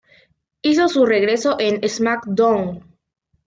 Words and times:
Hizo 0.63 0.87
su 0.89 1.05
regreso 1.05 1.57
en 1.59 1.87
SmackDown! 1.87 2.83